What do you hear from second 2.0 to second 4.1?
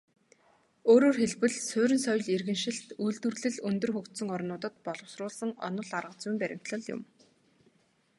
соёл иргэншилт, үйлдвэрлэл өндөр